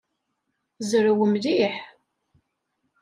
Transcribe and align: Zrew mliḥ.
Zrew 0.89 1.19
mliḥ. 1.31 1.75